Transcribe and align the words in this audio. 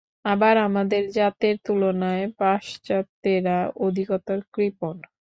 আবার 0.25 0.55
আমাদের 0.59 1.03
জাতের 1.11 1.55
তুলনায় 1.65 2.25
পাশ্চাত্যেরা 2.39 3.57
অধিকতর 3.79 4.37
কৃপণ। 4.53 4.95